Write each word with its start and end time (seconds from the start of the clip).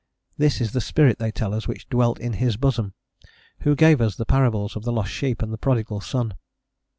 This 0.35 0.59
is 0.61 0.71
the 0.71 0.81
spirit, 0.81 1.19
they 1.19 1.29
tell 1.29 1.53
us, 1.53 1.67
which 1.67 1.87
dwelt 1.87 2.17
in 2.19 2.33
his 2.41 2.57
bosom, 2.57 2.95
who 3.59 3.75
gave 3.75 4.01
us 4.01 4.15
the 4.15 4.25
parables 4.25 4.75
of 4.75 4.83
the 4.83 4.91
lost 4.91 5.11
sheep 5.11 5.43
and 5.43 5.53
the 5.53 5.59
prodigal 5.59 6.01
son. 6.01 6.33